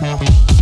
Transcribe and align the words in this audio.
Música 0.00 0.53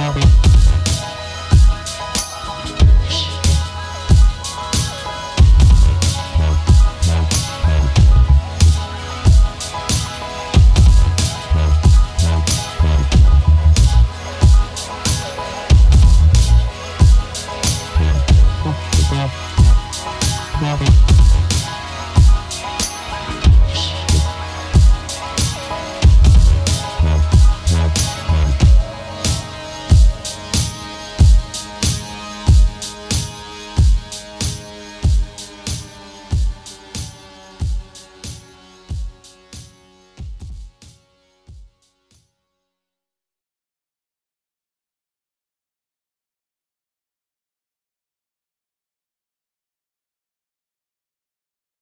Bobby. 0.00 0.40